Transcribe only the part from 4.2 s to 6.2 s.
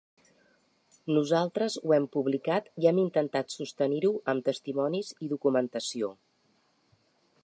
amb testimonis i documentació.